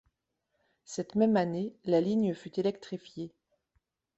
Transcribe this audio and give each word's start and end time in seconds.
Cette 0.83 1.13
même 1.13 1.37
année, 1.37 1.75
la 1.85 2.01
ligne 2.01 2.33
fut 2.33 2.59
électrifiée. 2.59 3.31